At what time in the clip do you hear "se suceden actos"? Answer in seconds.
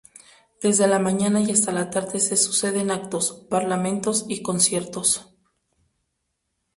2.19-3.45